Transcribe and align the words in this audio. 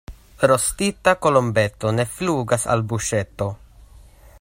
Rostita 0.51 1.13
kolombeto 1.25 1.93
ne 1.99 2.07
flugas 2.15 2.67
al 2.77 2.85
buŝeto. 2.95 3.53